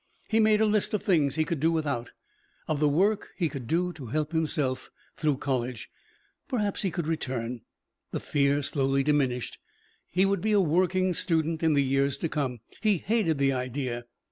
He 0.29 0.39
made 0.39 0.61
a 0.61 0.65
list 0.65 0.95
of 0.95 1.01
the 1.01 1.05
things 1.05 1.35
he 1.35 1.45
could 1.45 1.59
do 1.59 1.71
without, 1.71 2.09
of 2.67 2.79
the 2.79 2.89
work 2.89 3.29
he 3.37 3.47
could 3.49 3.67
do 3.67 3.93
to 3.93 4.07
help 4.07 4.31
himself 4.31 4.89
through 5.15 5.37
college. 5.37 5.91
Perhaps 6.47 6.81
he 6.81 6.89
could 6.89 7.05
return. 7.05 7.61
The 8.09 8.19
fear 8.19 8.63
slowly 8.63 9.03
diminished. 9.03 9.59
He 10.09 10.25
would 10.25 10.41
be 10.41 10.53
a 10.53 10.59
working 10.59 11.13
student 11.13 11.61
in 11.61 11.73
the 11.75 11.83
year 11.83 12.09
to 12.09 12.29
come. 12.29 12.61
He 12.81 12.97
hated 12.97 13.37
the 13.37 13.53
idea. 13.53 14.05